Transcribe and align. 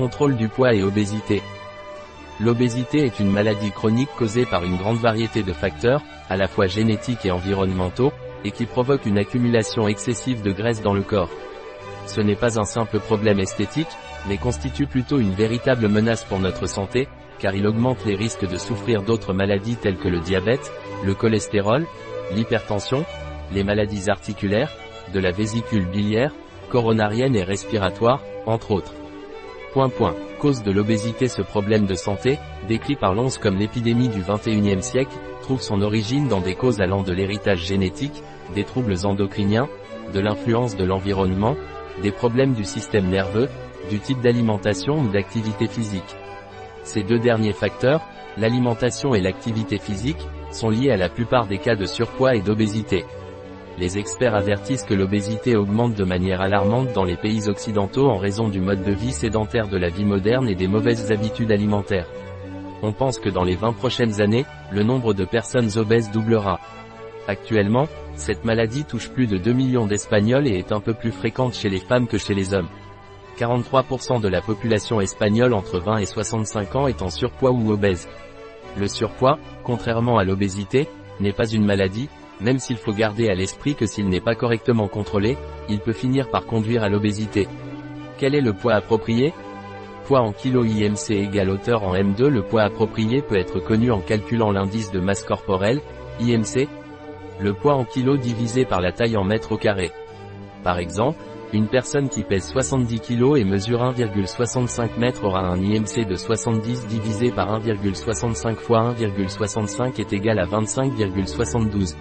Contrôle 0.00 0.34
du 0.34 0.48
poids 0.48 0.72
et 0.72 0.82
obésité. 0.82 1.42
L'obésité 2.40 3.04
est 3.04 3.20
une 3.20 3.30
maladie 3.30 3.70
chronique 3.70 4.08
causée 4.16 4.46
par 4.46 4.64
une 4.64 4.78
grande 4.78 4.96
variété 4.96 5.42
de 5.42 5.52
facteurs, 5.52 6.02
à 6.30 6.38
la 6.38 6.48
fois 6.48 6.68
génétiques 6.68 7.26
et 7.26 7.30
environnementaux, 7.30 8.10
et 8.42 8.50
qui 8.50 8.64
provoque 8.64 9.04
une 9.04 9.18
accumulation 9.18 9.88
excessive 9.88 10.40
de 10.40 10.52
graisse 10.52 10.80
dans 10.80 10.94
le 10.94 11.02
corps. 11.02 11.28
Ce 12.06 12.22
n'est 12.22 12.34
pas 12.34 12.58
un 12.58 12.64
simple 12.64 12.98
problème 12.98 13.40
esthétique, 13.40 13.94
mais 14.26 14.38
constitue 14.38 14.86
plutôt 14.86 15.18
une 15.18 15.34
véritable 15.34 15.86
menace 15.86 16.24
pour 16.24 16.38
notre 16.38 16.66
santé, 16.66 17.06
car 17.38 17.54
il 17.54 17.66
augmente 17.66 18.06
les 18.06 18.16
risques 18.16 18.48
de 18.48 18.56
souffrir 18.56 19.02
d'autres 19.02 19.34
maladies 19.34 19.76
telles 19.76 19.98
que 19.98 20.08
le 20.08 20.20
diabète, 20.20 20.72
le 21.04 21.14
cholestérol, 21.14 21.84
l'hypertension, 22.34 23.04
les 23.52 23.64
maladies 23.64 24.08
articulaires, 24.08 24.72
de 25.12 25.20
la 25.20 25.30
vésicule 25.30 25.84
biliaire, 25.84 26.32
coronarienne 26.70 27.36
et 27.36 27.44
respiratoire, 27.44 28.22
entre 28.46 28.70
autres. 28.70 28.94
Point 29.72 29.88
point. 29.88 30.16
Cause 30.40 30.64
de 30.64 30.72
l'obésité 30.72 31.28
Ce 31.28 31.42
problème 31.42 31.86
de 31.86 31.94
santé, 31.94 32.40
décrit 32.66 32.96
par 32.96 33.14
l'ONS 33.14 33.38
comme 33.40 33.56
l'épidémie 33.56 34.08
du 34.08 34.20
XXIe 34.20 34.82
siècle, 34.82 35.14
trouve 35.42 35.62
son 35.62 35.80
origine 35.80 36.26
dans 36.26 36.40
des 36.40 36.56
causes 36.56 36.80
allant 36.80 37.04
de 37.04 37.12
l'héritage 37.12 37.64
génétique, 37.66 38.24
des 38.56 38.64
troubles 38.64 39.06
endocriniens, 39.06 39.68
de 40.12 40.18
l'influence 40.18 40.76
de 40.76 40.84
l'environnement, 40.84 41.54
des 42.02 42.10
problèmes 42.10 42.54
du 42.54 42.64
système 42.64 43.08
nerveux, 43.08 43.48
du 43.90 44.00
type 44.00 44.20
d'alimentation 44.20 44.98
ou 44.98 45.08
d'activité 45.08 45.68
physique. 45.68 46.16
Ces 46.82 47.04
deux 47.04 47.20
derniers 47.20 47.52
facteurs, 47.52 48.00
l'alimentation 48.36 49.14
et 49.14 49.20
l'activité 49.20 49.78
physique, 49.78 50.26
sont 50.50 50.70
liés 50.70 50.90
à 50.90 50.96
la 50.96 51.08
plupart 51.08 51.46
des 51.46 51.58
cas 51.58 51.76
de 51.76 51.86
surpoids 51.86 52.34
et 52.34 52.42
d'obésité 52.42 53.04
les 53.80 53.96
experts 53.96 54.34
avertissent 54.34 54.82
que 54.82 54.92
l'obésité 54.92 55.56
augmente 55.56 55.94
de 55.94 56.04
manière 56.04 56.42
alarmante 56.42 56.92
dans 56.92 57.04
les 57.04 57.16
pays 57.16 57.48
occidentaux 57.48 58.10
en 58.10 58.18
raison 58.18 58.50
du 58.50 58.60
mode 58.60 58.84
de 58.84 58.92
vie 58.92 59.10
sédentaire 59.10 59.68
de 59.68 59.78
la 59.78 59.88
vie 59.88 60.04
moderne 60.04 60.48
et 60.50 60.54
des 60.54 60.68
mauvaises 60.68 61.10
habitudes 61.10 61.50
alimentaires. 61.50 62.06
On 62.82 62.92
pense 62.92 63.18
que 63.18 63.30
dans 63.30 63.42
les 63.42 63.56
20 63.56 63.72
prochaines 63.72 64.20
années, 64.20 64.44
le 64.70 64.82
nombre 64.82 65.14
de 65.14 65.24
personnes 65.24 65.78
obèses 65.78 66.10
doublera. 66.10 66.60
Actuellement, 67.26 67.88
cette 68.16 68.44
maladie 68.44 68.84
touche 68.84 69.08
plus 69.08 69.26
de 69.26 69.38
2 69.38 69.52
millions 69.52 69.86
d'Espagnols 69.86 70.46
et 70.46 70.58
est 70.58 70.72
un 70.72 70.80
peu 70.80 70.92
plus 70.92 71.12
fréquente 71.12 71.54
chez 71.54 71.70
les 71.70 71.80
femmes 71.80 72.06
que 72.06 72.18
chez 72.18 72.34
les 72.34 72.52
hommes. 72.52 72.68
43% 73.38 74.20
de 74.20 74.28
la 74.28 74.42
population 74.42 75.00
espagnole 75.00 75.54
entre 75.54 75.78
20 75.78 75.98
et 75.98 76.06
65 76.06 76.76
ans 76.76 76.86
est 76.86 77.00
en 77.00 77.08
surpoids 77.08 77.52
ou 77.52 77.70
obèse. 77.70 78.08
Le 78.78 78.88
surpoids, 78.88 79.38
contrairement 79.64 80.18
à 80.18 80.24
l'obésité, 80.24 80.86
n'est 81.18 81.32
pas 81.32 81.48
une 81.48 81.64
maladie, 81.64 82.10
même 82.40 82.58
s'il 82.58 82.76
faut 82.76 82.92
garder 82.92 83.28
à 83.28 83.34
l'esprit 83.34 83.74
que 83.74 83.86
s'il 83.86 84.08
n'est 84.08 84.20
pas 84.20 84.34
correctement 84.34 84.88
contrôlé, 84.88 85.36
il 85.68 85.80
peut 85.80 85.92
finir 85.92 86.30
par 86.30 86.46
conduire 86.46 86.82
à 86.82 86.88
l'obésité. 86.88 87.48
Quel 88.18 88.34
est 88.34 88.40
le 88.40 88.52
poids 88.52 88.74
approprié? 88.74 89.32
Poids 90.04 90.20
en 90.20 90.32
kilo 90.32 90.64
IMC 90.64 91.10
égale 91.10 91.50
hauteur 91.50 91.84
en 91.84 91.94
M2 91.94 92.26
Le 92.26 92.42
poids 92.42 92.62
approprié 92.62 93.22
peut 93.22 93.38
être 93.38 93.60
connu 93.60 93.90
en 93.90 94.00
calculant 94.00 94.50
l'indice 94.50 94.90
de 94.90 95.00
masse 95.00 95.22
corporelle, 95.22 95.80
IMC, 96.20 96.68
le 97.40 97.54
poids 97.54 97.74
en 97.74 97.84
kilo 97.84 98.16
divisé 98.16 98.64
par 98.64 98.80
la 98.80 98.92
taille 98.92 99.16
en 99.16 99.24
mètres 99.24 99.52
au 99.52 99.56
carré. 99.56 99.90
Par 100.62 100.78
exemple, 100.78 101.18
une 101.52 101.66
personne 101.66 102.08
qui 102.08 102.22
pèse 102.22 102.48
70 102.48 103.00
kg 103.00 103.36
et 103.36 103.44
mesure 103.44 103.80
1,65 103.80 104.90
m 105.00 105.12
aura 105.22 105.40
un 105.40 105.60
IMC 105.60 106.06
de 106.06 106.14
70 106.14 106.86
divisé 106.86 107.30
par 107.30 107.60
1,65 107.60 108.54
fois 108.56 108.94
1,65 108.94 110.00
est 110.00 110.12
égal 110.12 110.38
à 110.38 110.44
25,72. 110.44 111.96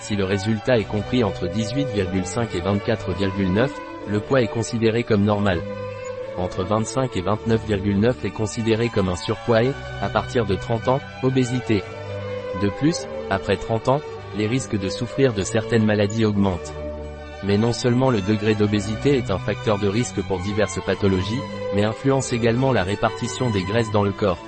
Si 0.00 0.14
le 0.16 0.24
résultat 0.24 0.78
est 0.78 0.84
compris 0.84 1.24
entre 1.24 1.46
18,5 1.46 2.54
et 2.54 2.60
24,9, 2.60 3.68
le 4.08 4.20
poids 4.20 4.42
est 4.42 4.48
considéré 4.48 5.02
comme 5.02 5.24
normal. 5.24 5.60
Entre 6.36 6.64
25 6.64 7.16
et 7.16 7.22
29,9 7.22 8.14
est 8.24 8.30
considéré 8.30 8.88
comme 8.88 9.08
un 9.08 9.16
surpoids 9.16 9.64
et, 9.64 9.72
à 10.02 10.08
partir 10.08 10.44
de 10.44 10.54
30 10.54 10.88
ans, 10.88 11.00
obésité. 11.22 11.82
De 12.62 12.68
plus, 12.68 13.06
après 13.30 13.56
30 13.56 13.88
ans, 13.88 14.00
les 14.36 14.46
risques 14.46 14.78
de 14.78 14.88
souffrir 14.88 15.32
de 15.32 15.42
certaines 15.42 15.84
maladies 15.84 16.24
augmentent. 16.24 16.74
Mais 17.42 17.58
non 17.58 17.72
seulement 17.72 18.10
le 18.10 18.20
degré 18.20 18.54
d'obésité 18.54 19.16
est 19.16 19.30
un 19.30 19.38
facteur 19.38 19.78
de 19.78 19.88
risque 19.88 20.20
pour 20.22 20.40
diverses 20.40 20.80
pathologies, 20.84 21.40
mais 21.74 21.84
influence 21.84 22.32
également 22.32 22.72
la 22.72 22.82
répartition 22.82 23.50
des 23.50 23.62
graisses 23.62 23.90
dans 23.92 24.02
le 24.02 24.12
corps. 24.12 24.38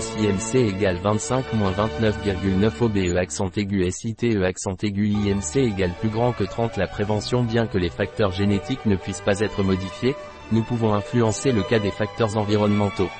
SIMC 0.00 0.54
égale 0.54 0.96
25-29,9 1.04 2.70
OBE 2.80 3.18
accent 3.18 3.50
aigu 3.58 3.84
SITE 3.90 4.38
accent 4.42 4.76
aigu 4.82 5.08
IMC 5.08 5.56
égale 5.56 5.92
plus 6.00 6.08
grand 6.08 6.32
que 6.32 6.44
30 6.44 6.78
La 6.78 6.86
prévention 6.86 7.42
bien 7.42 7.66
que 7.66 7.76
les 7.76 7.90
facteurs 7.90 8.30
génétiques 8.30 8.86
ne 8.86 8.96
puissent 8.96 9.20
pas 9.20 9.40
être 9.40 9.62
modifiés, 9.62 10.16
nous 10.50 10.62
pouvons 10.62 10.94
influencer 10.94 11.52
le 11.52 11.62
cas 11.62 11.78
des 11.78 11.90
facteurs 11.90 12.38
environnementaux. 12.38 13.10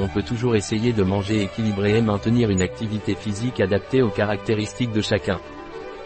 On 0.00 0.08
peut 0.08 0.24
toujours 0.24 0.56
essayer 0.56 0.92
de 0.92 1.04
manger 1.04 1.42
équilibré 1.42 1.98
et 1.98 2.02
maintenir 2.02 2.50
une 2.50 2.62
activité 2.62 3.14
physique 3.14 3.60
adaptée 3.60 4.02
aux 4.02 4.10
caractéristiques 4.10 4.90
de 4.90 5.00
chacun. 5.00 5.38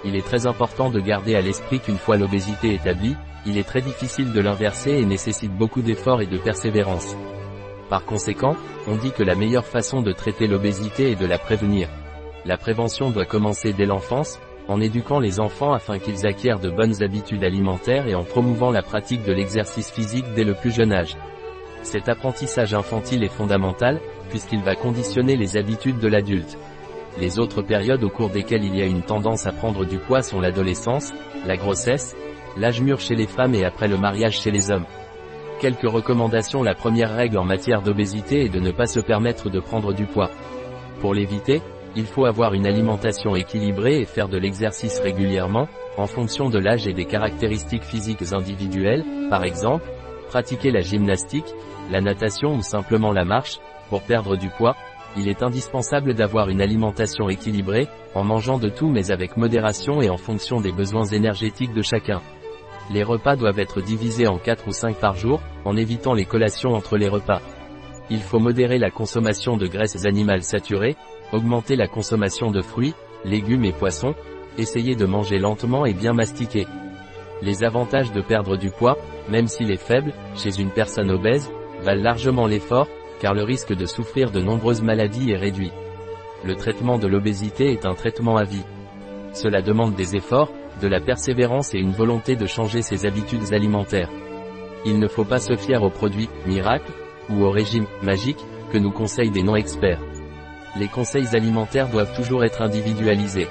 Il 0.05 0.17
est 0.17 0.25
très 0.25 0.47
important 0.47 0.91
de 0.91 1.01
garder 1.01 1.35
à 1.35 1.41
l'esprit 1.41 1.81
qu'une 1.81 1.99
fois 1.99 2.17
l'obésité 2.17 2.75
établie, 2.75 3.17
il 3.47 3.59
est 3.59 3.67
très 3.67 3.83
difficile 3.83 4.33
de 4.33 4.41
l'inverser 4.41 4.93
et 4.93 5.05
nécessite 5.05 5.53
beaucoup 5.53 5.83
d'efforts 5.83 6.23
et 6.23 6.27
de 6.27 6.39
persévérance. 6.39 7.17
Par 7.89 8.05
conséquent, 8.05 8.57
on 8.87 8.97
dit 8.97 9.13
que 9.13 9.23
la 9.23 9.35
meilleure 9.35 9.67
façon 9.67 10.01
de 10.01 10.13
traiter 10.13 10.47
l'obésité 10.47 11.11
est 11.11 11.21
de 11.21 11.27
la 11.27 11.39
prévenir. 11.39 11.89
La 12.47 12.57
prévention 12.57 13.11
doit 13.11 13.27
commencer 13.27 13.73
dès 13.73 13.87
l'enfance, 13.87 14.39
en 14.69 14.81
éduquant 14.81 15.19
les 15.19 15.41
enfants 15.41 15.73
afin 15.73 15.99
qu'ils 15.99 16.27
acquièrent 16.27 16.61
de 16.61 16.71
bonnes 16.71 17.03
habitudes 17.03 17.45
alimentaires 17.45 18.07
et 18.07 18.15
en 18.15 18.25
promouvant 18.25 18.71
la 18.71 18.83
pratique 18.83 19.25
de 19.25 19.33
l'exercice 19.33 19.91
physique 19.91 20.27
dès 20.35 20.45
le 20.45 20.55
plus 20.55 20.71
jeune 20.71 20.93
âge. 20.93 21.17
Cet 21.83 22.09
apprentissage 22.09 22.75
infantile 22.75 23.25
est 23.25 23.29
fondamental, 23.33 24.01
puisqu'il 24.29 24.63
va 24.63 24.77
conditionner 24.77 25.37
les 25.37 25.57
habitudes 25.57 25.99
de 25.99 26.09
l'adulte. 26.09 26.57
Les 27.19 27.39
autres 27.39 27.63
périodes 27.63 28.05
au 28.05 28.09
cours 28.09 28.31
desquelles 28.31 28.65
il 28.65 28.77
y 28.77 28.83
a 28.83 28.87
une 28.87 29.03
tendance 29.03 29.47
à 29.47 29.53
prendre 29.53 29.85
du 29.85 29.99
poids 29.99 30.23
sont 30.23 30.41
l'adolescence, 30.41 31.13
la 31.47 31.57
grossesse, 31.57 32.17
l'âge 32.57 32.81
mûr 32.81 33.01
chez 33.01 33.15
les 33.15 33.27
femmes 33.27 33.55
et 33.55 33.65
après 33.65 33.89
le 33.89 33.99
mariage 33.99 34.41
chez 34.41 34.51
les 34.51 34.71
hommes. 34.71 34.87
Quelques 35.61 35.91
recommandations 35.91 36.63
La 36.63 36.75
première 36.75 37.15
règle 37.15 37.39
en 37.39 37.45
matière 37.45 37.83
d'obésité 37.83 38.45
est 38.45 38.49
de 38.49 38.61
ne 38.61 38.71
pas 38.71 38.87
se 38.87 39.01
permettre 39.01 39.51
de 39.51 39.61
prendre 39.61 39.93
du 39.93 40.07
poids. 40.07 40.31
Pour 41.01 41.13
l'éviter, 41.13 41.61
il 41.97 42.07
faut 42.07 42.25
avoir 42.25 42.55
une 42.55 42.67
alimentation 42.67 43.35
équilibrée 43.35 44.01
et 44.01 44.07
faire 44.07 44.29
de 44.29 44.39
l'exercice 44.39 45.01
régulièrement, 45.01 45.69
en 45.97 46.07
fonction 46.07 46.49
de 46.49 46.59
l'âge 46.59 46.87
et 46.87 46.93
des 46.93 47.05
caractéristiques 47.05 47.83
physiques 47.83 48.33
individuelles, 48.33 49.05
par 49.29 49.45
exemple, 49.45 49.85
pratiquer 50.29 50.71
la 50.71 50.81
gymnastique, 50.81 51.53
la 51.91 52.01
natation 52.01 52.55
ou 52.55 52.63
simplement 52.63 53.13
la 53.13 53.25
marche, 53.25 53.59
pour 53.89 54.03
perdre 54.03 54.37
du 54.37 54.49
poids, 54.49 54.77
il 55.17 55.29
est 55.29 55.43
indispensable 55.43 56.15
d'avoir 56.15 56.49
une 56.49 56.61
alimentation 56.61 57.29
équilibrée, 57.29 57.89
en 58.15 58.25
mangeant 58.25 58.59
de 58.59 58.69
tout 58.69 58.89
mais 58.89 59.11
avec 59.11 59.37
modération 59.37 60.01
et 60.01 60.11
en 60.11 60.17
fonction 60.17 60.61
des 60.61 60.73
besoins 60.73 61.07
énergétiques 61.07 61.75
de 61.75 61.83
chacun. 61.83 62.21
Les 62.93 63.03
repas 63.03 63.37
doivent 63.37 63.59
être 63.59 63.81
divisés 63.81 64.27
en 64.27 64.39
4 64.39 64.69
ou 64.69 64.73
5 64.73 64.97
par 64.97 65.15
jour, 65.15 65.41
en 65.65 65.77
évitant 65.77 66.13
les 66.13 66.25
collations 66.25 66.75
entre 66.75 66.97
les 66.97 67.09
repas. 67.09 67.41
Il 68.11 68.21
faut 68.21 68.41
modérer 68.41 68.79
la 68.79 68.91
consommation 68.91 69.57
de 69.57 69.67
graisses 69.67 70.05
animales 70.05 70.43
saturées, 70.43 70.97
augmenter 71.33 71.77
la 71.77 71.87
consommation 71.87 72.51
de 72.51 72.61
fruits, 72.61 72.95
légumes 73.25 73.65
et 73.65 73.73
poissons, 73.73 74.15
essayer 74.59 74.97
de 74.97 75.07
manger 75.07 75.39
lentement 75.39 75.87
et 75.87 75.95
bien 75.95 76.13
mastiquer. 76.13 76.67
Les 77.43 77.63
avantages 77.65 78.13
de 78.13 78.21
perdre 78.21 78.57
du 78.57 78.71
poids, 78.71 78.99
même 79.29 79.47
s'il 79.47 79.71
est 79.71 79.77
faible, 79.77 80.13
chez 80.35 80.61
une 80.61 80.71
personne 80.71 81.11
obèse, 81.11 81.51
valent 81.83 82.03
largement 82.03 82.47
l'effort, 82.47 82.89
car 83.21 83.35
le 83.35 83.45
risque 83.45 83.75
de 83.75 83.87
souffrir 83.87 84.31
de 84.31 84.41
nombreuses 84.41 84.83
maladies 84.83 85.31
est 85.31 85.37
réduit. 85.37 85.73
Le 86.45 86.57
traitement 86.57 86.99
de 86.99 87.07
l'obésité 87.07 87.73
est 87.73 87.87
un 87.87 87.95
traitement 87.95 88.37
à 88.37 88.45
vie. 88.45 88.65
Cela 89.35 89.63
demande 89.63 89.95
des 89.95 90.17
efforts, 90.17 90.51
de 90.81 90.89
la 90.89 91.01
persévérance 91.01 91.75
et 91.75 91.79
une 91.79 91.93
volonté 91.93 92.35
de 92.35 92.47
changer 92.47 92.83
ses 92.83 93.07
habitudes 93.07 93.53
alimentaires. 93.53 94.11
Il 94.87 94.99
ne 94.99 95.09
faut 95.09 95.25
pas 95.25 95.39
se 95.39 95.55
fier 95.57 95.83
aux 95.83 95.91
produits 95.91 96.31
miracles 96.47 96.93
ou 97.29 97.43
au 97.45 97.51
régime 97.51 97.87
magique 98.03 98.45
que 98.73 98.79
nous 98.79 98.91
conseillent 98.91 99.31
des 99.31 99.43
non-experts. 99.43 100.01
Les 100.79 100.89
conseils 100.89 101.37
alimentaires 101.37 101.89
doivent 101.89 102.17
toujours 102.17 102.45
être 102.45 102.63
individualisés. 102.63 103.49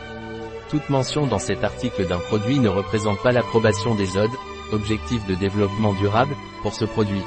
Toute 0.69 0.91
mention 0.91 1.27
dans 1.27 1.39
cet 1.39 1.65
article 1.65 2.07
d'un 2.07 2.19
produit 2.19 2.59
ne 2.59 2.69
représente 2.69 3.23
pas 3.23 3.33
l'approbation 3.33 3.95
des 3.95 4.19
ODE, 4.19 4.29
objectifs 4.73 5.27
de 5.27 5.35
développement 5.35 5.95
durable, 5.95 6.35
pour 6.63 6.75
ce 6.75 6.85
produit. 6.85 7.23